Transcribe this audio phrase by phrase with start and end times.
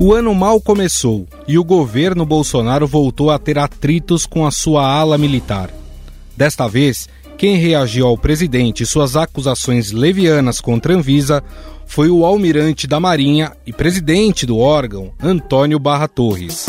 [0.00, 4.86] O ano mal começou e o governo Bolsonaro voltou a ter atritos com a sua
[4.86, 5.70] ala militar.
[6.36, 11.42] Desta vez, quem reagiu ao presidente e suas acusações levianas contra a Anvisa
[11.84, 16.66] foi o almirante da Marinha e presidente do órgão, Antônio Barra Torres.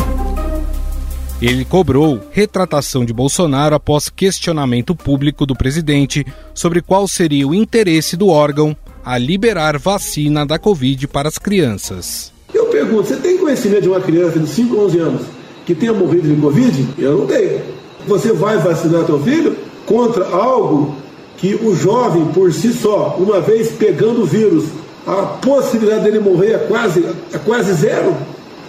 [1.40, 8.16] Ele cobrou retratação de Bolsonaro após questionamento público do presidente sobre qual seria o interesse
[8.16, 12.32] do órgão a liberar vacina da Covid para as crianças.
[12.70, 15.22] Pergunto, você tem conhecimento de uma criança de 5, 11 anos
[15.66, 16.88] que tenha morrido de Covid?
[16.98, 17.60] Eu não tenho.
[18.06, 19.56] Você vai vacinar seu filho
[19.86, 20.94] contra algo
[21.36, 24.64] que o jovem por si só, uma vez pegando o vírus,
[25.06, 28.14] a possibilidade dele morrer é quase, é quase zero?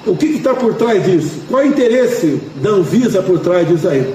[0.06, 1.42] O que está por trás disso?
[1.50, 4.14] Qual é o interesse da Anvisa por trás disso aí?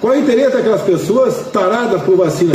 [0.00, 2.52] Qual é o interesse daquelas pessoas taradas por vacina?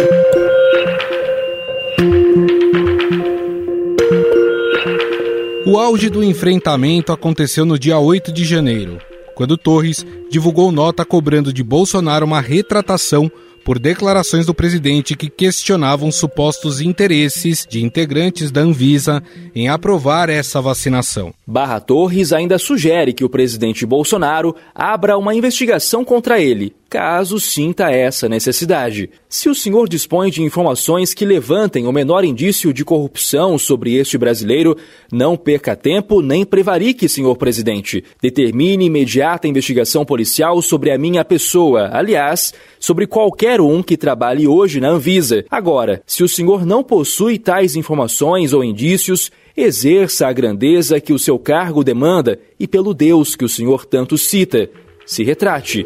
[5.80, 9.00] O auge do enfrentamento aconteceu no dia 8 de janeiro,
[9.34, 13.32] quando Torres divulgou nota cobrando de Bolsonaro uma retratação
[13.64, 19.24] por declarações do presidente que questionavam supostos interesses de integrantes da Anvisa
[19.56, 21.34] em aprovar essa vacinação.
[21.48, 27.92] Barra Torres ainda sugere que o presidente Bolsonaro abra uma investigação contra ele, caso sinta
[27.92, 29.12] essa necessidade.
[29.30, 34.18] Se o senhor dispõe de informações que levantem o menor indício de corrupção sobre este
[34.18, 34.76] brasileiro,
[35.12, 38.04] não perca tempo nem prevarique, senhor presidente.
[38.20, 44.82] Determine imediata investigação policial sobre a minha pessoa, aliás, sobre qualquer um que trabalhe hoje
[44.82, 45.46] na Anvisa.
[45.52, 51.20] Agora, se o senhor não possui tais informações ou indícios, exerça a grandeza que o
[51.20, 54.70] seu cargo demanda e pelo Deus que o senhor tanto cita
[55.10, 55.84] se retrate.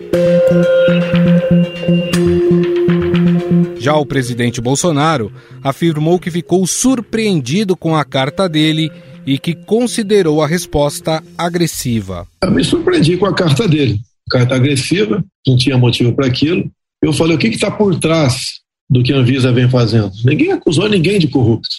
[3.79, 5.31] Já o presidente Bolsonaro
[5.63, 8.91] afirmou que ficou surpreendido com a carta dele
[9.25, 12.27] e que considerou a resposta agressiva.
[12.43, 14.01] Eu me surpreendi com a carta dele.
[14.29, 16.69] Carta agressiva, não tinha motivo para aquilo.
[17.01, 20.11] Eu falei: o que está por trás do que a Anvisa vem fazendo?
[20.25, 21.73] Ninguém acusou ninguém de corrupto.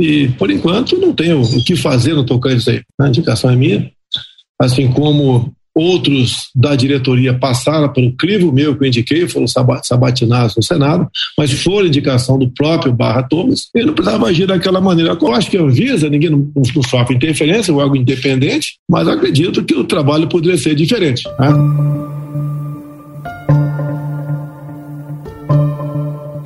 [0.00, 2.80] E, por enquanto, não tenho o que fazer no tocante isso aí.
[2.98, 3.90] A indicação é minha.
[4.58, 10.62] Assim como outros da diretoria passaram pelo crivo meu que eu indiquei, foram sabatinados no
[10.62, 11.06] Senado,
[11.36, 15.16] mas foi indicação do próprio Barra Thomas, ele não precisava agir daquela maneira.
[15.20, 19.74] Eu acho que Anvisa, ninguém não, não sofre interferência, é algo independente, mas acredito que
[19.74, 21.24] o trabalho poderia ser diferente.
[21.38, 21.48] Né?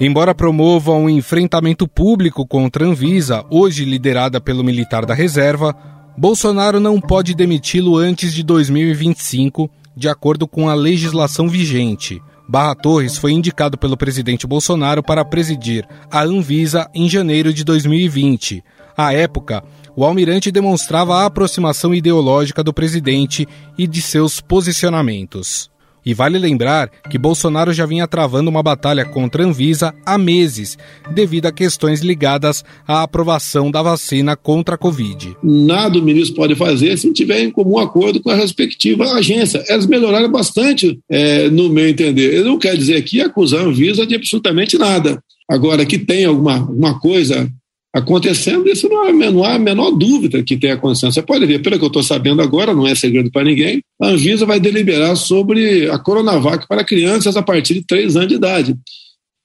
[0.01, 5.77] Embora promova um enfrentamento público contra a Anvisa, hoje liderada pelo militar da reserva,
[6.21, 12.21] Bolsonaro não pode demiti-lo antes de 2025, de acordo com a legislação vigente.
[12.47, 18.63] Barra Torres foi indicado pelo presidente Bolsonaro para presidir a Anvisa em janeiro de 2020.
[18.95, 19.65] À época,
[19.97, 23.49] o almirante demonstrava a aproximação ideológica do presidente
[23.79, 25.71] e de seus posicionamentos.
[26.05, 30.79] E vale lembrar que Bolsonaro já vinha travando uma batalha contra a Anvisa há meses,
[31.13, 35.37] devido a questões ligadas à aprovação da vacina contra a Covid.
[35.43, 39.63] Nada o ministro pode fazer se tiver em comum acordo com a respectiva agência.
[39.69, 42.35] Elas melhoraram bastante, é, no meu entender.
[42.35, 45.23] Eu não quero dizer aqui acusar a Anvisa de absolutamente nada.
[45.49, 47.51] Agora, que tem alguma, alguma coisa
[47.93, 51.13] acontecendo, isso não há, não há a menor dúvida que tenha acontecendo.
[51.13, 54.09] Você pode ver, pelo que eu estou sabendo agora, não é segredo para ninguém, a
[54.09, 58.77] Anvisa vai deliberar sobre a Coronavac para crianças a partir de 3 anos de idade.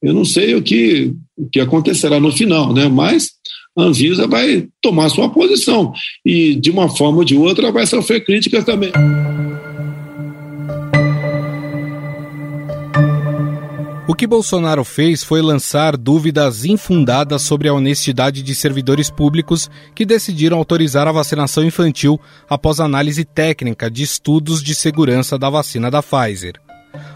[0.02, 2.88] Eu não sei o que, o que acontecerá no final, né?
[2.88, 3.30] mas
[3.78, 5.92] a Anvisa vai tomar sua posição
[6.26, 8.92] e, de uma forma ou de outra, vai sofrer críticas também.
[14.08, 20.06] O que Bolsonaro fez foi lançar dúvidas infundadas sobre a honestidade de servidores públicos que
[20.06, 26.04] decidiram autorizar a vacinação infantil após análise técnica de estudos de segurança da vacina da
[26.04, 26.62] Pfizer.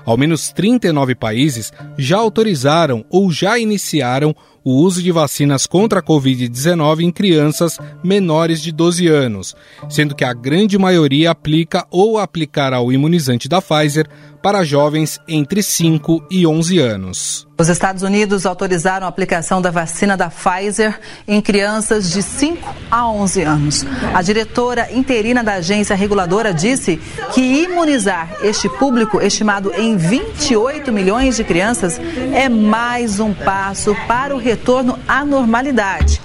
[0.04, 6.04] Ao menos 39 países já autorizaram ou já iniciaram o uso de vacinas contra a
[6.04, 9.56] Covid-19 em crianças menores de 12 anos,
[9.88, 14.08] sendo que a grande maioria aplica ou aplicará o imunizante da Pfizer
[14.42, 17.48] para jovens entre 5 e 11 anos.
[17.58, 20.98] Os Estados Unidos autorizaram a aplicação da vacina da Pfizer
[21.28, 23.86] em crianças de 5 a 11 anos.
[24.14, 26.98] A diretora interina da agência reguladora disse
[27.34, 32.00] que imunizar este público, estimado em 28 milhões de crianças,
[32.34, 36.22] é mais um passo para o retorno à normalidade.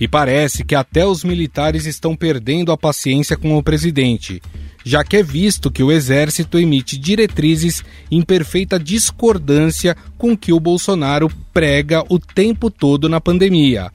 [0.00, 4.40] E parece que até os militares estão perdendo a paciência com o presidente,
[4.84, 10.52] já que é visto que o exército emite diretrizes em perfeita discordância com o que
[10.52, 13.90] o Bolsonaro prega o tempo todo na pandemia.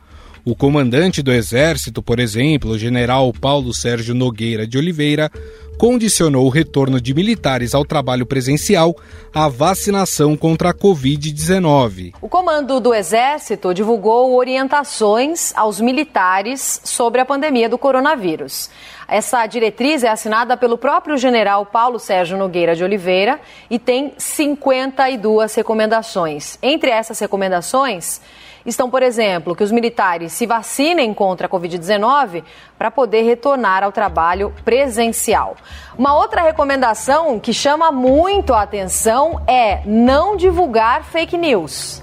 [0.45, 5.31] O comandante do Exército, por exemplo, o general Paulo Sérgio Nogueira de Oliveira,
[5.77, 8.95] condicionou o retorno de militares ao trabalho presencial
[9.33, 12.13] à vacinação contra a Covid-19.
[12.21, 18.69] O comando do Exército divulgou orientações aos militares sobre a pandemia do coronavírus.
[19.07, 23.39] Essa diretriz é assinada pelo próprio general Paulo Sérgio Nogueira de Oliveira
[23.69, 26.57] e tem 52 recomendações.
[26.61, 28.21] Entre essas recomendações,
[28.65, 32.44] estão, por exemplo, que os militares se vacinem contra a Covid-19
[32.77, 35.56] para poder retornar ao trabalho presencial.
[35.98, 42.01] Uma outra recomendação que chama muito a atenção é não divulgar fake news.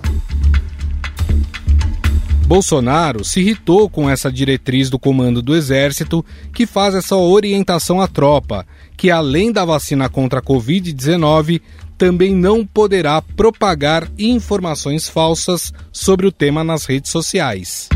[2.50, 8.08] Bolsonaro se irritou com essa diretriz do comando do Exército que faz essa orientação à
[8.08, 8.66] tropa,
[8.96, 11.62] que além da vacina contra a Covid-19,
[12.00, 17.90] também não poderá propagar informações falsas sobre o tema nas redes sociais.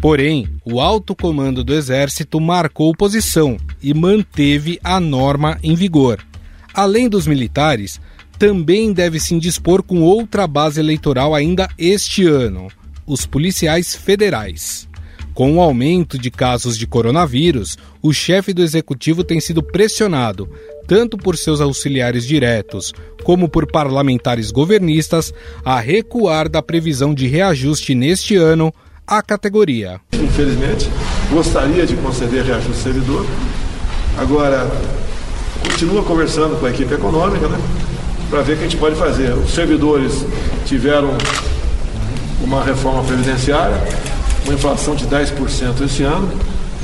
[0.00, 6.24] Porém, o alto comando do Exército marcou posição e manteve a norma em vigor.
[6.72, 8.00] Além dos militares,
[8.38, 12.68] também deve se indispor com outra base eleitoral ainda este ano:
[13.06, 14.87] os policiais federais.
[15.38, 20.50] Com o aumento de casos de coronavírus, o chefe do executivo tem sido pressionado,
[20.84, 22.92] tanto por seus auxiliares diretos
[23.22, 25.32] como por parlamentares governistas,
[25.64, 28.74] a recuar da previsão de reajuste neste ano
[29.06, 30.00] à categoria.
[30.12, 30.90] Infelizmente,
[31.30, 33.24] gostaria de conceder reajuste servidor.
[34.18, 34.68] Agora,
[35.62, 37.60] continua conversando com a equipe econômica, né?
[38.28, 39.34] Para ver o que a gente pode fazer.
[39.34, 40.26] Os servidores
[40.66, 41.16] tiveram
[42.42, 43.80] uma reforma previdenciária,
[44.48, 46.30] uma inflação de 10% esse ano,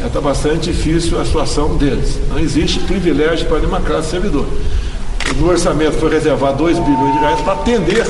[0.05, 2.19] está é, bastante difícil a situação deles.
[2.29, 4.47] Não existe privilégio para nenhuma classe servidor.
[5.37, 8.07] No orçamento foi reservado 2 bilhões de reais para atender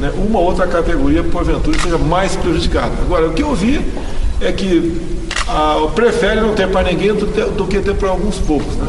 [0.00, 2.92] né, uma outra categoria, porventura, seja mais prejudicada.
[3.02, 3.80] Agora, o que eu vi
[4.40, 5.00] é que
[5.46, 8.74] a, prefere não ter para ninguém do, do que ter para alguns poucos.
[8.74, 8.88] Né?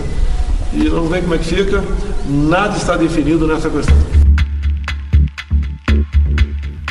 [0.74, 1.84] E não vem como é que fica,
[2.28, 4.17] nada está definido nessa questão.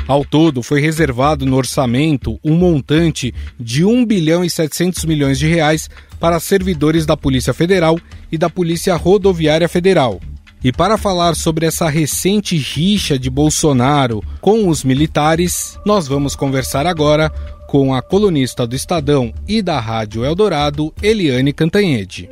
[0.06, 5.48] Ao todo, foi reservado no orçamento um montante de 1 bilhão e 700 milhões de
[5.48, 7.98] reais para servidores da Polícia Federal
[8.30, 10.20] e da Polícia Rodoviária Federal.
[10.62, 16.86] E para falar sobre essa recente rixa de Bolsonaro com os militares, nós vamos conversar
[16.86, 17.28] agora
[17.66, 22.28] com a colunista do Estadão e da Rádio Eldorado, Eliane Cantanhede.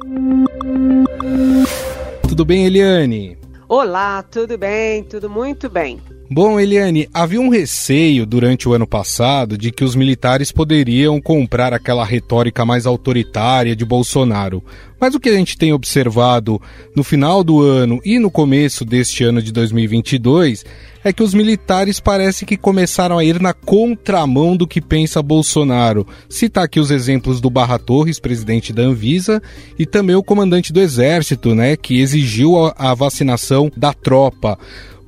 [2.28, 3.36] Tudo bem, Eliane?
[3.68, 5.02] Olá, tudo bem?
[5.02, 6.00] Tudo muito bem.
[6.30, 11.74] Bom, Eliane, havia um receio durante o ano passado de que os militares poderiam comprar
[11.74, 14.64] aquela retórica mais autoritária de Bolsonaro.
[14.98, 16.60] Mas o que a gente tem observado
[16.96, 20.64] no final do ano e no começo deste ano de 2022
[21.04, 26.06] é que os militares parece que começaram a ir na contramão do que pensa Bolsonaro.
[26.26, 29.42] Cita aqui os exemplos do Barra Torres, presidente da Anvisa,
[29.78, 34.58] e também o comandante do Exército, né, que exigiu a vacinação da tropa.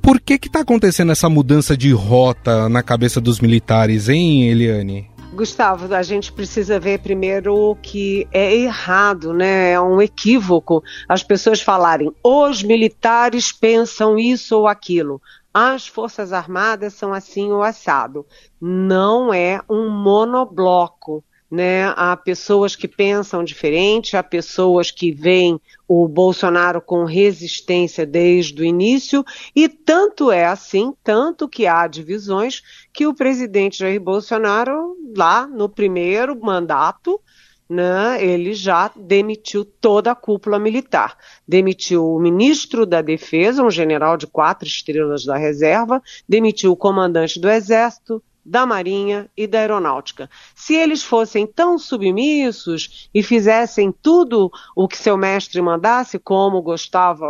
[0.07, 5.11] Por que está acontecendo essa mudança de rota na cabeça dos militares, hein, Eliane?
[5.35, 9.73] Gustavo, a gente precisa ver primeiro que é errado, né?
[9.73, 15.21] É um equívoco as pessoas falarem os militares pensam isso ou aquilo.
[15.53, 18.25] As Forças Armadas são assim ou assado.
[18.61, 21.87] Não é um monobloco né?
[21.97, 28.65] Há pessoas que pensam diferente, há pessoas que veem o Bolsonaro com resistência desde o
[28.65, 29.25] início,
[29.55, 32.63] e tanto é assim, tanto que há divisões,
[32.93, 37.21] que o presidente Jair Bolsonaro, lá no primeiro mandato,
[37.69, 41.17] né, ele já demitiu toda a cúpula militar.
[41.47, 47.41] Demitiu o ministro da Defesa, um general de quatro estrelas da reserva, demitiu o comandante
[47.41, 50.31] do Exército, da Marinha e da Aeronáutica.
[50.55, 57.27] Se eles fossem tão submissos e fizessem tudo o que seu mestre mandasse, como gostava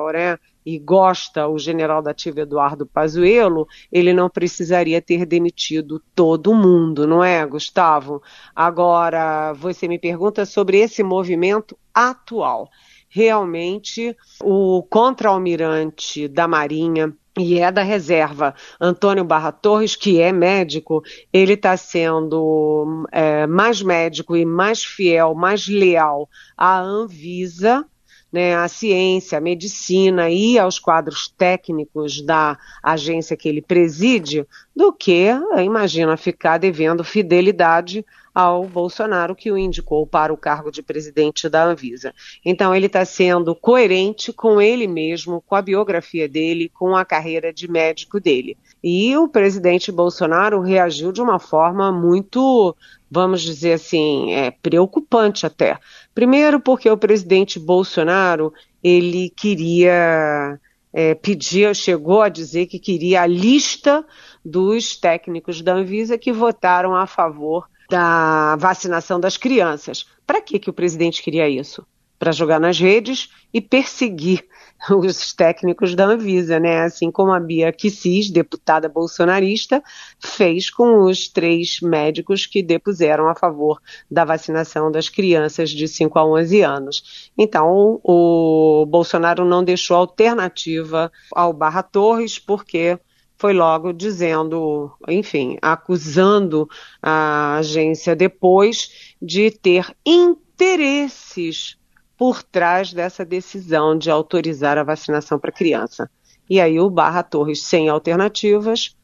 [0.64, 7.06] e gosta o general da ativa Eduardo Pazuello, ele não precisaria ter demitido todo mundo,
[7.06, 8.22] não é, Gustavo?
[8.54, 12.68] Agora, você me pergunta sobre esse movimento atual.
[13.08, 18.54] Realmente, o contra-almirante da Marinha e é da reserva.
[18.80, 21.02] Antônio Barra Torres, que é médico,
[21.32, 27.84] ele está sendo é, mais médico e mais fiel, mais leal à Anvisa,
[28.32, 34.92] né, à ciência, à medicina e aos quadros técnicos da agência que ele preside, do
[34.92, 35.28] que,
[35.64, 38.04] imagina, ficar devendo fidelidade
[38.34, 42.12] ao Bolsonaro, que o indicou para o cargo de presidente da Anvisa.
[42.44, 47.50] Então, ele está sendo coerente com ele mesmo, com a biografia dele, com a carreira
[47.50, 48.58] de médico dele.
[48.84, 52.76] E o presidente Bolsonaro reagiu de uma forma muito,
[53.10, 55.78] vamos dizer assim, é, preocupante até.
[56.14, 58.52] Primeiro, porque o presidente Bolsonaro
[58.84, 60.60] ele queria
[60.98, 64.02] é, pedia, chegou a dizer que queria a lista
[64.42, 70.06] dos técnicos da Anvisa que votaram a favor da vacinação das crianças.
[70.26, 71.86] Para que, que o presidente queria isso?
[72.18, 74.42] Para jogar nas redes e perseguir
[74.90, 76.80] os técnicos da Anvisa, né?
[76.80, 79.82] Assim como a Bia Kicis, deputada bolsonarista,
[80.18, 83.80] fez com os três médicos que depuseram a favor
[84.10, 87.30] da vacinação das crianças de 5 a 11 anos.
[87.36, 92.98] Então, o Bolsonaro não deixou alternativa ao Barra Torres, porque
[93.38, 96.68] foi logo dizendo, enfim, acusando
[97.02, 101.76] a agência depois de ter interesses
[102.16, 106.10] por trás dessa decisão de autorizar a vacinação para criança.
[106.48, 108.96] E aí o Barra Torres, sem alternativas,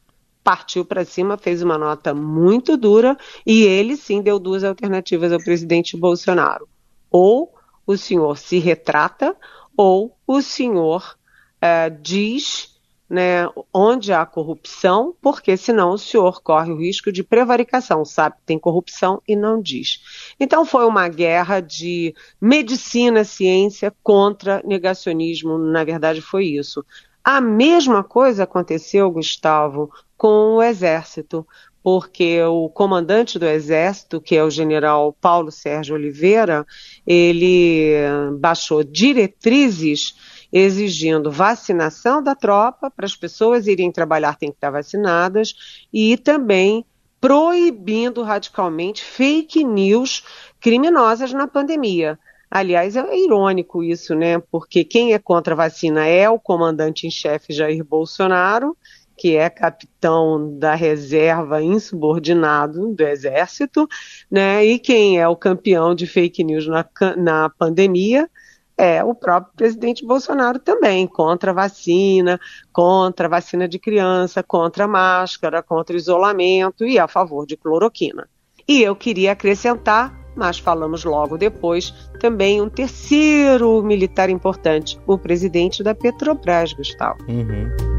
[0.43, 5.39] partiu para cima, fez uma nota muito dura e ele sim deu duas alternativas ao
[5.39, 6.67] presidente Bolsonaro.
[7.09, 7.53] Ou
[7.85, 9.35] o senhor se retrata,
[9.75, 11.15] ou o senhor
[11.57, 12.72] uh, diz
[13.13, 18.37] né, onde há corrupção, porque senão o senhor corre o risco de prevaricação, sabe?
[18.43, 20.01] Tem corrupção e não diz.
[20.39, 26.83] Então foi uma guerra de medicina, ciência contra negacionismo, na verdade foi isso.
[27.23, 31.45] A mesma coisa aconteceu, Gustavo, com o Exército,
[31.83, 36.65] porque o comandante do Exército, que é o general Paulo Sérgio Oliveira,
[37.05, 37.93] ele
[38.39, 40.15] baixou diretrizes
[40.53, 46.85] exigindo vacinação da tropa, para as pessoas irem trabalhar têm que estar vacinadas, e também
[47.19, 50.23] proibindo radicalmente fake news
[50.61, 52.19] criminosas na pandemia.
[52.51, 54.37] Aliás, é irônico isso, né?
[54.51, 58.77] Porque quem é contra a vacina é o comandante em chefe Jair Bolsonaro,
[59.17, 63.87] que é capitão da reserva insubordinado do Exército,
[64.29, 64.63] né?
[64.63, 66.85] E quem é o campeão de fake news na,
[67.17, 68.29] na pandemia
[68.77, 72.39] é o próprio presidente Bolsonaro também, contra vacina,
[72.71, 78.27] contra vacina de criança, contra máscara, contra isolamento e a favor de cloroquina.
[78.67, 85.83] E eu queria acrescentar, mas falamos logo depois, também um terceiro militar importante, o presidente
[85.83, 87.19] da Petrobras, Gustavo.
[87.27, 87.92] Uhum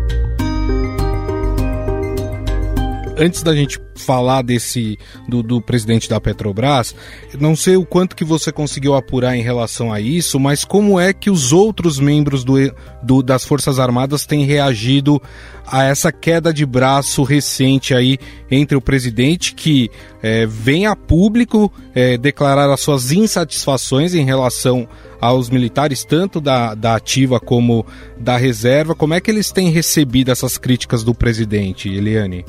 [3.16, 6.94] antes da gente falar desse do, do, presidente da Petrobras,
[7.38, 11.12] não sei o quanto que você conseguiu apurar em relação a isso, mas como é
[11.12, 12.54] que os outros membros do,
[13.02, 15.22] do das Forças Armadas têm reagido
[15.66, 18.18] a essa queda de braço recente aí
[18.50, 19.90] entre o presidente que
[20.22, 24.88] é, vem a público é, declarar as suas insatisfações em relação
[25.20, 27.86] aos militares, tanto da, da ativa como
[28.18, 28.94] da reserva.
[28.94, 32.44] Como é que eles têm recebido essas críticas do presidente, Eliane?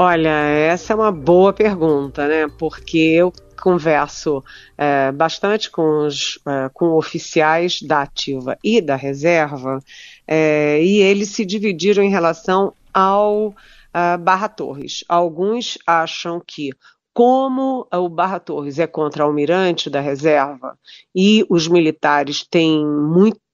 [0.00, 2.46] Olha, essa é uma boa pergunta, né?
[2.56, 4.44] Porque eu converso
[4.76, 9.82] é, bastante com, os, é, com oficiais da ativa e da reserva,
[10.24, 13.52] é, e eles se dividiram em relação ao
[13.92, 15.04] é, Barra Torres.
[15.08, 16.70] Alguns acham que
[17.12, 20.78] como o Barra Torres é contra-almirante da reserva
[21.12, 22.86] e os militares têm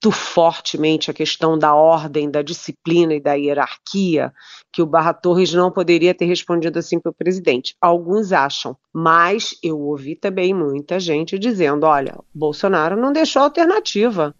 [0.05, 4.33] muito fortemente a questão da ordem, da disciplina e da hierarquia,
[4.71, 7.75] que o Barra Torres não poderia ter respondido assim para o presidente.
[7.81, 14.35] Alguns acham, mas eu ouvi também muita gente dizendo: olha, Bolsonaro não deixou alternativa.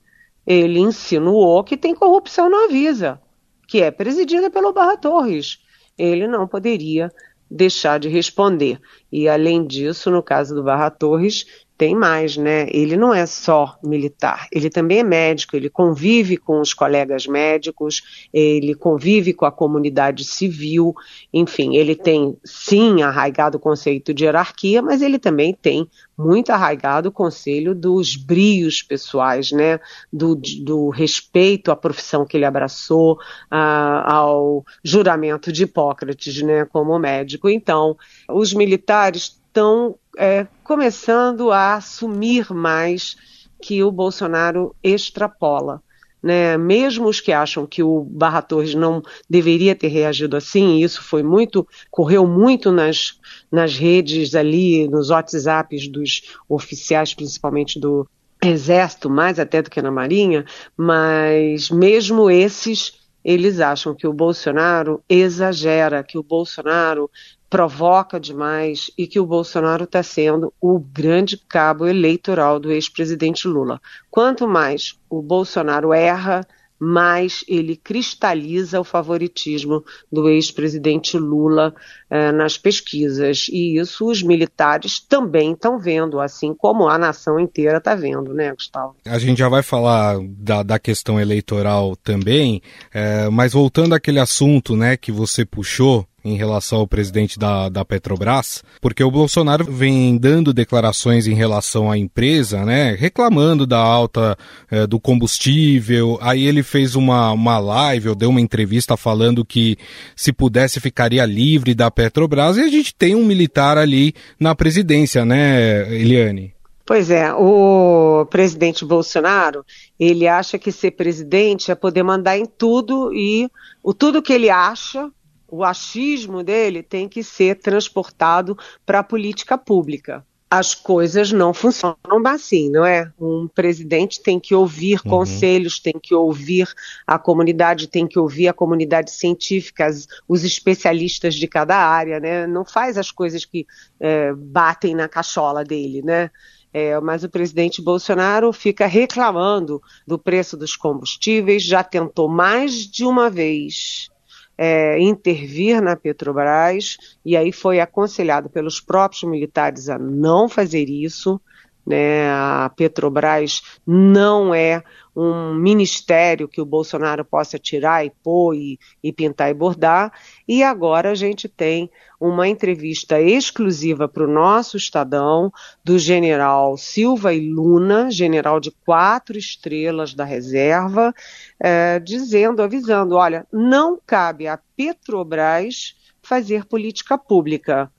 [0.47, 3.19] Ele insinuou que tem corrupção na Avisa,
[3.67, 5.61] que é presidida pelo Barra Torres.
[5.97, 7.11] Ele não poderia
[7.51, 8.79] deixar de responder.
[9.11, 11.47] E além disso, no caso do Barra Torres,
[11.85, 12.67] tem mais, né?
[12.71, 18.27] Ele não é só militar, ele também é médico, ele convive com os colegas médicos,
[18.33, 20.95] ele convive com a comunidade civil,
[21.31, 25.87] enfim, ele tem sim arraigado o conceito de hierarquia, mas ele também tem
[26.17, 29.79] muito arraigado o conselho dos brios pessoais, né?
[30.11, 33.19] Do, do respeito à profissão que ele abraçou,
[33.51, 36.65] a, ao juramento de Hipócrates, né?
[36.65, 37.47] Como médico.
[37.47, 37.95] Então,
[38.31, 43.17] os militares estão é, começando a assumir mais
[43.61, 45.83] que o Bolsonaro extrapola.
[46.23, 46.57] Né?
[46.57, 51.23] Mesmo os que acham que o Barra Torres não deveria ter reagido assim, isso foi
[51.23, 53.21] muito, correu muito nas,
[53.53, 58.09] nas redes ali, nos WhatsApps dos oficiais, principalmente do
[58.43, 60.45] Exército, mais até do que na Marinha,
[60.77, 67.11] mas mesmo esses eles acham que o Bolsonaro exagera, que o Bolsonaro
[67.55, 73.81] provoca demais e que o Bolsonaro está sendo o grande cabo eleitoral do ex-presidente Lula.
[74.11, 76.45] Quanto mais o Bolsonaro erra,
[76.81, 81.73] mais ele cristaliza o favoritismo do ex-presidente Lula
[82.11, 83.47] eh, nas pesquisas.
[83.49, 88.53] E isso os militares também estão vendo, assim como a nação inteira está vendo, né,
[88.53, 88.97] Gustavo?
[89.07, 92.61] A gente já vai falar da, da questão eleitoral também,
[92.93, 97.85] eh, mas voltando àquele assunto né, que você puxou, em relação ao presidente da, da
[97.85, 104.37] Petrobras, porque o Bolsonaro vem dando declarações em relação à empresa, né, reclamando da alta
[104.71, 106.19] é, do combustível.
[106.21, 109.77] Aí ele fez uma, uma live, ou deu uma entrevista falando que
[110.17, 115.25] se pudesse ficaria livre da Petrobras, e a gente tem um militar ali na presidência,
[115.25, 116.55] né, Eliane?
[116.87, 119.65] Pois é, o presidente Bolsonaro,
[119.99, 123.51] ele acha que ser presidente é poder mandar em tudo e
[123.83, 125.11] o tudo que ele acha
[125.49, 130.25] o achismo dele tem que ser transportado para a política pública.
[130.51, 131.97] As coisas não funcionam
[132.27, 133.11] assim, não é?
[133.19, 135.11] Um presidente tem que ouvir uhum.
[135.11, 136.69] conselhos, tem que ouvir
[137.05, 139.89] a comunidade, tem que ouvir a comunidade científica,
[140.29, 142.47] os especialistas de cada área, né?
[142.47, 143.67] Não faz as coisas que
[143.99, 146.31] é, batem na cachola dele, né?
[146.73, 153.05] É, mas o presidente Bolsonaro fica reclamando do preço dos combustíveis, já tentou mais de
[153.05, 154.09] uma vez
[154.57, 161.41] é, intervir na Petrobras, e aí foi aconselhado pelos próprios militares a não fazer isso.
[161.87, 162.29] Né?
[162.31, 164.83] A Petrobras não é
[165.17, 170.13] um ministério que o Bolsonaro possa tirar e pôr e, e, pintar e bordar.
[170.49, 175.53] E agora a gente tem uma entrevista exclusiva para o nosso Estadão
[175.85, 181.15] do general Silva e Luna, general de quatro estrelas da reserva,
[181.61, 187.93] é, dizendo, avisando: olha, não cabe à Petrobras fazer política pública.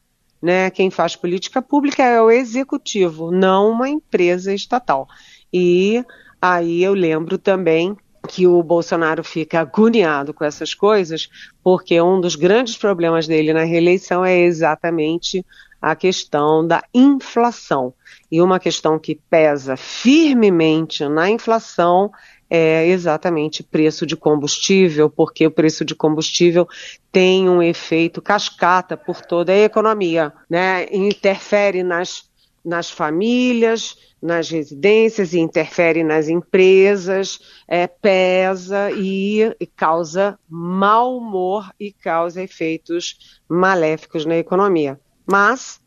[0.46, 0.70] Né?
[0.70, 5.08] Quem faz política pública é o executivo, não uma empresa estatal.
[5.52, 6.06] E
[6.48, 7.98] Aí eu lembro também
[8.30, 11.28] que o Bolsonaro fica agoniado com essas coisas,
[11.64, 15.44] porque um dos grandes problemas dele na reeleição é exatamente
[15.82, 17.96] a questão da inflação.
[18.32, 22.12] E uma questão que pesa firmemente na inflação
[22.50, 26.68] é exatamente preço de combustível, porque o preço de combustível
[27.12, 30.86] tem um efeito cascata por toda a economia, né?
[30.92, 32.30] Interfere nas,
[32.64, 41.92] nas famílias, nas residências interfere nas empresas, é, pesa e, e causa mau humor e
[41.92, 45.00] causa efeitos maléficos na economia.
[45.28, 45.80] Mas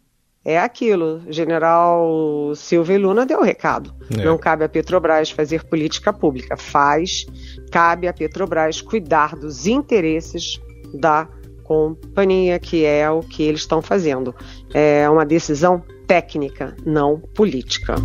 [0.45, 3.95] é aquilo, general Silva e Luna deu o recado.
[4.17, 4.25] É.
[4.25, 7.27] Não cabe à Petrobras fazer política pública, faz,
[7.71, 10.61] cabe à Petrobras cuidar dos interesses
[10.95, 11.29] da
[11.65, 14.35] companhia, que é o que eles estão fazendo.
[14.73, 17.97] É uma decisão técnica, não política.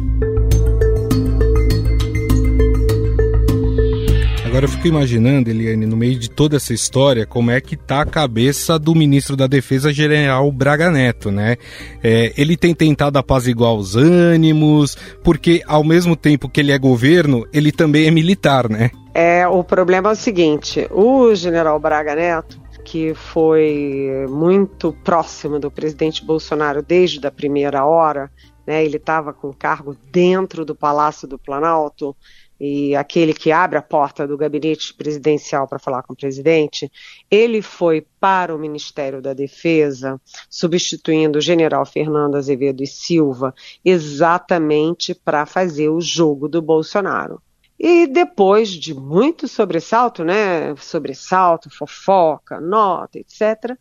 [4.54, 8.02] Agora eu fico imaginando, Eliane, no meio de toda essa história, como é que tá
[8.02, 11.58] a cabeça do ministro da Defesa, General Braga Neto, né?
[12.04, 17.48] É, ele tem tentado apaziguar os ânimos, porque ao mesmo tempo que ele é governo,
[17.52, 18.92] ele também é militar, né?
[19.12, 25.72] É, o problema é o seguinte, o General Braga Neto, que foi muito próximo do
[25.72, 28.30] presidente Bolsonaro desde a primeira hora,
[28.68, 28.86] né?
[28.86, 32.16] Ele estava com cargo dentro do Palácio do Planalto
[32.66, 36.90] e aquele que abre a porta do gabinete presidencial para falar com o presidente,
[37.30, 40.18] ele foi para o Ministério da Defesa,
[40.50, 47.42] substituindo o general Fernando Azevedo e Silva, exatamente para fazer o jogo do Bolsonaro.
[47.78, 53.78] E depois de muito sobressalto, né, sobressalto, fofoca, nota, etc.,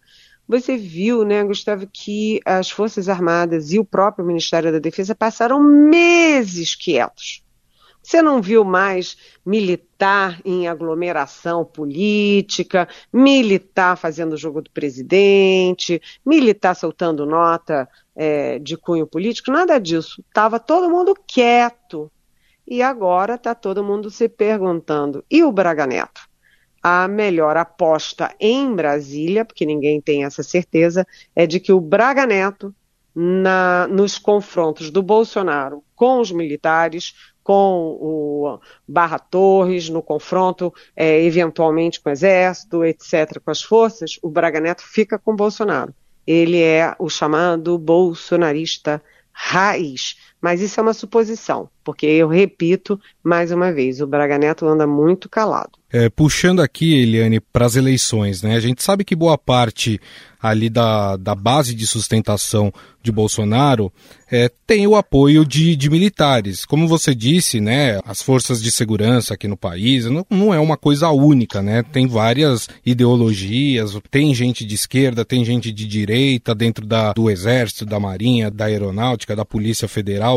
[0.49, 5.63] você viu, né, Gustavo, que as Forças Armadas e o próprio Ministério da Defesa passaram
[5.63, 7.45] meses quietos.
[8.03, 16.75] Você não viu mais militar em aglomeração política, militar fazendo o jogo do presidente, militar
[16.75, 20.23] soltando nota é, de cunho político, nada disso.
[20.29, 22.11] Estava todo mundo quieto,
[22.67, 26.23] e agora está todo mundo se perguntando: e o Braga Neto?
[26.83, 32.27] A melhor aposta em Brasília, porque ninguém tem essa certeza, é de que o Braga
[32.27, 32.75] Neto,
[33.15, 41.23] na, nos confrontos do Bolsonaro com os militares, com o Barra Torres, no confronto é,
[41.23, 45.95] eventualmente com o Exército, etc., com as forças, o Braga Neto fica com Bolsonaro.
[46.27, 53.53] Ele é o chamado bolsonarista raiz Mas isso é uma suposição, porque eu repito mais
[53.53, 55.71] uma vez, o Braga Neto anda muito calado.
[55.93, 58.57] É, puxando aqui, Eliane, para as eleições, né?
[58.57, 60.01] A gente sabe que boa parte
[60.41, 63.93] ali da, da base de sustentação de Bolsonaro
[64.31, 66.65] é, tem o apoio de, de militares.
[66.65, 68.01] Como você disse, né?
[68.07, 71.83] As forças de segurança aqui no país não, não é uma coisa única, né?
[71.83, 77.85] Tem várias ideologias, tem gente de esquerda, tem gente de direita dentro da, do exército,
[77.85, 80.32] da marinha, da aeronáutica, da polícia federal,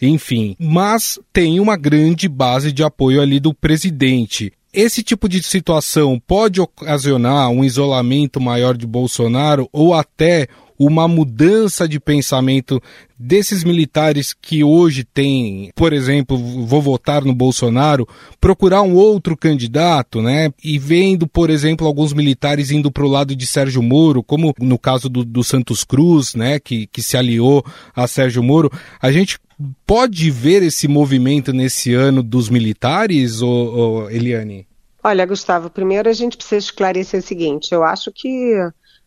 [0.00, 0.56] enfim.
[0.58, 4.52] Mas tem uma grande base de apoio ali do presidente.
[4.72, 11.86] Esse tipo de situação pode ocasionar um isolamento maior de Bolsonaro ou até uma mudança
[11.86, 12.82] de pensamento
[13.24, 18.06] desses militares que hoje têm, por exemplo, vou votar no Bolsonaro,
[18.38, 20.52] procurar um outro candidato, né?
[20.62, 24.78] E vendo, por exemplo, alguns militares indo para o lado de Sérgio Moro, como no
[24.78, 26.60] caso do, do Santos Cruz, né?
[26.60, 27.64] Que, que se aliou
[27.96, 29.38] a Sérgio Moro, a gente
[29.86, 34.66] pode ver esse movimento nesse ano dos militares, ou, ou, Eliane?
[35.02, 38.54] Olha, Gustavo, primeiro a gente precisa esclarecer o seguinte: eu acho que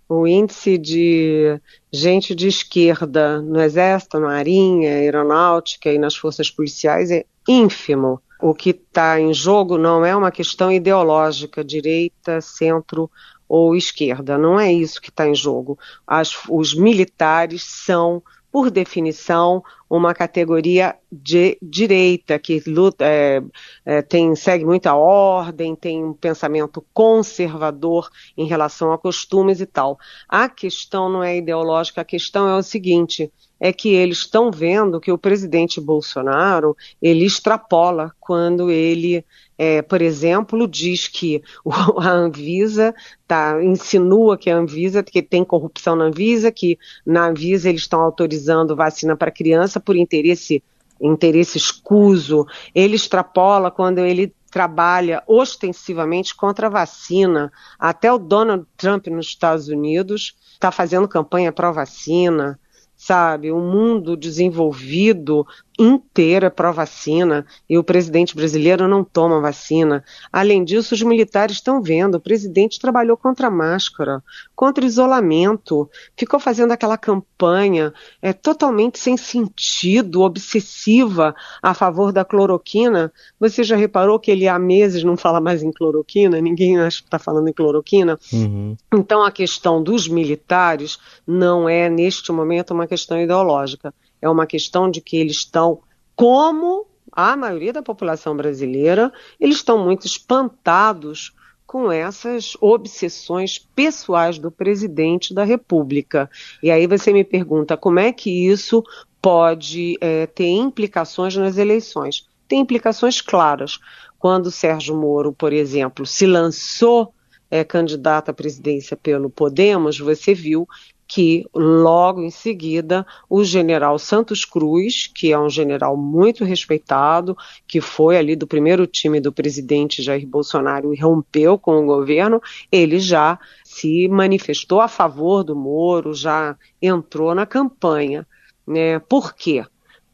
[0.09, 1.59] o índice de
[1.91, 8.21] gente de esquerda no Exército, na Marinha, Aeronáutica e nas forças policiais é ínfimo.
[8.41, 13.09] O que está em jogo não é uma questão ideológica, direita, centro
[13.49, 14.37] ou esquerda.
[14.37, 15.77] Não é isso que está em jogo.
[16.05, 23.41] As, os militares são por definição, uma categoria de direita, que luta, é,
[23.85, 29.97] é, tem, segue muita ordem, tem um pensamento conservador em relação a costumes e tal.
[30.27, 34.99] A questão não é ideológica, a questão é o seguinte: é que eles estão vendo
[34.99, 39.25] que o presidente Bolsonaro ele extrapola quando ele
[39.57, 41.41] é, por exemplo, diz que
[41.97, 42.93] a Anvisa
[43.27, 48.01] tá, insinua que a Anvisa, que tem corrupção na Anvisa, que na Anvisa eles estão
[48.01, 50.63] autorizando vacina para criança por interesse,
[50.99, 52.45] interesse escuso.
[52.73, 57.51] Ele extrapola quando ele trabalha ostensivamente contra a vacina.
[57.77, 62.59] Até o Donald Trump nos Estados Unidos está fazendo campanha pró-vacina
[62.97, 63.51] sabe?
[63.51, 65.45] O mundo desenvolvido
[65.77, 70.03] inteira para vacina e o presidente brasileiro não toma vacina.
[70.31, 74.23] Além disso, os militares estão vendo, o presidente trabalhou contra a máscara,
[74.55, 82.25] contra o isolamento, ficou fazendo aquela campanha é, totalmente sem sentido, obsessiva a favor da
[82.25, 83.11] cloroquina.
[83.39, 86.41] Você já reparou que ele há meses não fala mais em cloroquina?
[86.41, 88.17] Ninguém acha que está falando em cloroquina?
[88.33, 88.75] Uhum.
[88.93, 93.93] Então a questão dos militares não é, neste momento, uma questão ideológica
[94.27, 95.79] é uma questão de que eles estão,
[96.15, 101.33] como a maioria da população brasileira, eles estão muito espantados
[101.65, 106.29] com essas obsessões pessoais do presidente da República.
[106.63, 108.83] E aí você me pergunta como é que isso
[109.21, 112.25] pode é, ter implicações nas eleições.
[112.47, 113.79] Tem implicações claras.
[114.17, 117.13] Quando Sérgio Moro, por exemplo, se lançou
[117.49, 120.67] é, candidato à presidência pelo Podemos, você viu
[121.07, 127.79] que logo em seguida o general Santos Cruz, que é um general muito respeitado, que
[127.79, 132.99] foi ali do primeiro time do presidente Jair Bolsonaro e rompeu com o governo, ele
[132.99, 138.27] já se manifestou a favor do Moro, já entrou na campanha.
[138.65, 138.99] Né?
[138.99, 139.65] Por quê?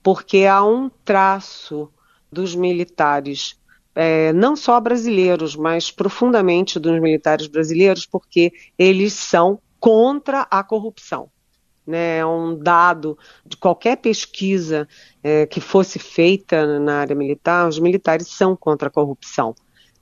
[0.03, 1.89] Porque há um traço
[2.31, 3.57] dos militares
[3.95, 11.29] é, não só brasileiros, mas profundamente dos militares brasileiros, porque eles são contra a corrupção.
[11.85, 14.87] Né, é um dado de qualquer pesquisa
[15.21, 19.53] é, que fosse feita na área militar, os militares são contra a corrupção.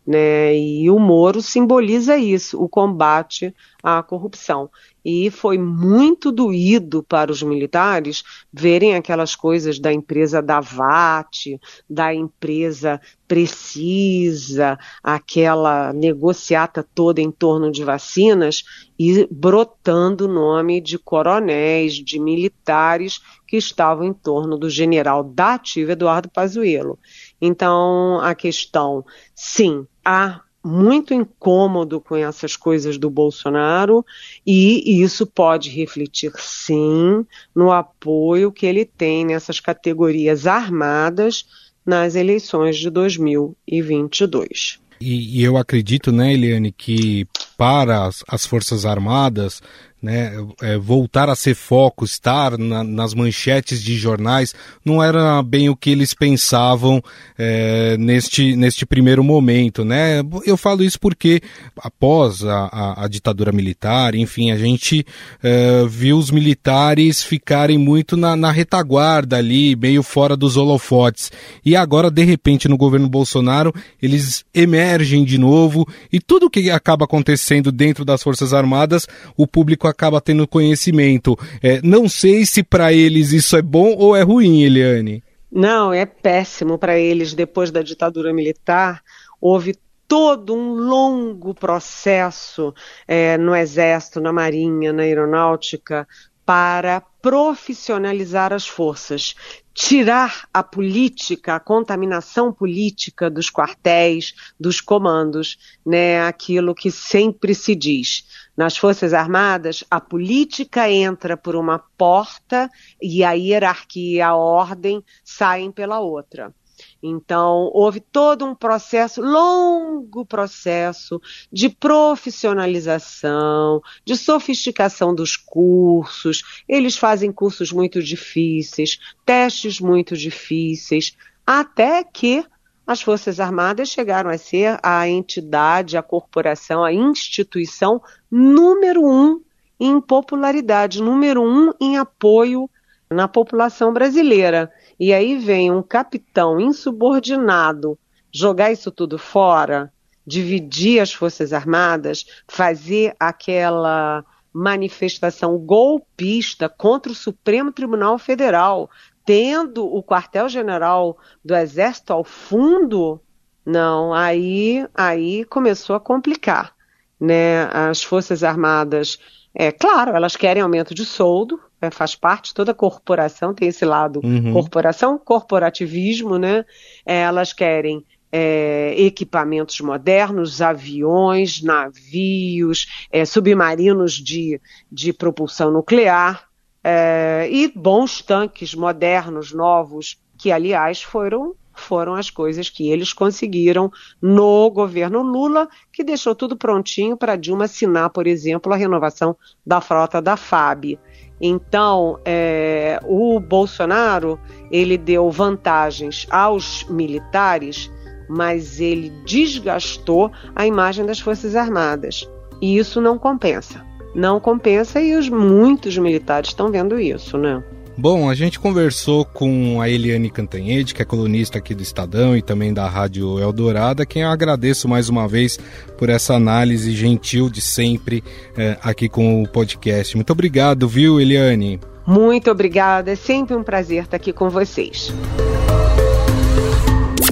[0.05, 4.69] Né, e o Moro simboliza isso, o combate à corrupção.
[5.03, 11.59] E foi muito doído para os militares verem aquelas coisas da empresa da VAT,
[11.89, 18.63] da empresa Precisa, aquela negociata toda em torno de vacinas
[18.99, 25.53] e brotando o nome de coronéis, de militares que estavam em torno do general da
[25.53, 26.99] ativa Eduardo Pazuello.
[27.41, 29.03] Então, a questão,
[29.35, 34.05] sim, há muito incômodo com essas coisas do Bolsonaro
[34.45, 37.25] e isso pode refletir sim
[37.55, 41.45] no apoio que ele tem nessas categorias armadas
[41.83, 44.79] nas eleições de 2022.
[45.01, 47.27] E, e eu acredito, né, Eliane, que
[47.61, 49.61] para as, as Forças Armadas,
[50.01, 55.69] né, é, voltar a ser foco, estar na, nas manchetes de jornais, não era bem
[55.69, 57.03] o que eles pensavam
[57.37, 60.23] é, neste, neste primeiro momento, né?
[60.43, 61.39] Eu falo isso porque
[61.77, 65.05] após a, a, a ditadura militar, enfim, a gente
[65.43, 71.31] é, viu os militares ficarem muito na, na retaguarda ali, meio fora dos holofotes.
[71.63, 73.71] E agora, de repente, no governo Bolsonaro,
[74.01, 79.87] eles emergem de novo e tudo que acaba acontecendo dentro das Forças Armadas, o público
[79.87, 81.37] acaba tendo conhecimento.
[81.61, 85.23] É, não sei se para eles isso é bom ou é ruim, Eliane.
[85.51, 87.33] Não, é péssimo para eles.
[87.33, 89.01] Depois da ditadura militar,
[89.41, 89.75] houve
[90.07, 92.73] todo um longo processo
[93.07, 96.07] é, no Exército, na Marinha, na Aeronáutica,
[96.45, 99.35] para profissionalizar as forças,
[99.73, 107.75] tirar a política, a contaminação política dos quartéis, dos comandos, né, aquilo que sempre se
[107.75, 108.25] diz.
[108.55, 112.69] Nas Forças Armadas, a política entra por uma porta
[113.01, 116.53] e a hierarquia a ordem saem pela outra.
[117.01, 121.19] Então, houve todo um processo, longo processo
[121.51, 126.63] de profissionalização, de sofisticação dos cursos.
[126.67, 131.15] Eles fazem cursos muito difíceis, testes muito difíceis,
[131.45, 132.45] até que
[132.85, 139.41] as Forças Armadas chegaram a ser a entidade, a corporação, a instituição número um
[139.79, 142.69] em popularidade, número um em apoio
[143.11, 147.99] na população brasileira e aí vem um capitão insubordinado
[148.33, 149.91] jogar isso tudo fora,
[150.25, 158.89] dividir as Forças Armadas, fazer aquela manifestação golpista contra o Supremo Tribunal Federal,
[159.25, 163.21] tendo o quartel-general do Exército ao fundo,
[163.65, 166.73] não, aí, aí começou a complicar,
[167.19, 167.63] né?
[167.71, 169.19] As Forças Armadas,
[169.53, 174.21] é claro, elas querem aumento de soldo, é, faz parte, toda corporação tem esse lado
[174.23, 174.53] uhum.
[174.53, 176.63] corporação, corporativismo, né?
[177.05, 184.61] É, elas querem é, equipamentos modernos, aviões, navios, é, submarinos de,
[184.91, 186.47] de propulsão nuclear
[186.83, 193.91] é, e bons tanques modernos, novos, que aliás foram foram as coisas que eles conseguiram
[194.21, 199.81] no governo Lula, que deixou tudo prontinho para Dilma assinar, por exemplo, a renovação da
[199.81, 200.97] frota da FAB.
[201.41, 204.39] Então, é, o Bolsonaro
[204.69, 207.91] ele deu vantagens aos militares,
[208.29, 212.29] mas ele desgastou a imagem das Forças Armadas.
[212.61, 213.83] E isso não compensa.
[214.13, 217.63] Não compensa e os muitos militares estão vendo isso, né?
[218.01, 222.41] Bom, a gente conversou com a Eliane Cantanhede, que é colunista aqui do Estadão e
[222.41, 225.59] também da Rádio Eldorada, quem eu agradeço mais uma vez
[225.99, 228.23] por essa análise gentil de sempre
[228.57, 230.15] é, aqui com o podcast.
[230.15, 231.79] Muito obrigado, viu, Eliane?
[232.03, 235.13] Muito obrigada, é sempre um prazer estar aqui com vocês.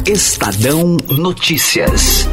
[0.06, 2.30] Estadão Notícias.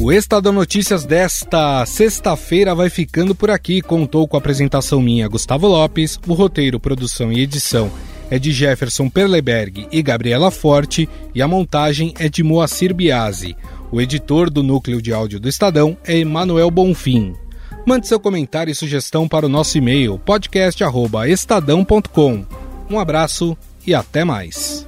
[0.00, 3.82] O Estadão Notícias desta sexta-feira vai ficando por aqui.
[3.82, 7.90] Contou com a apresentação minha, Gustavo Lopes, o roteiro, produção e edição
[8.30, 13.56] é de Jefferson Perleberg e Gabriela Forte e a montagem é de Moacir Biasi.
[13.90, 17.34] O editor do núcleo de áudio do Estadão é Emanuel Bonfim.
[17.86, 22.44] Mande seu comentário e sugestão para o nosso e-mail podcast@estadão.com.
[22.90, 23.56] Um abraço
[23.86, 24.86] e até mais.